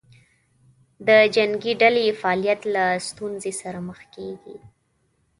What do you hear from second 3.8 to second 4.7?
مخ کېږي.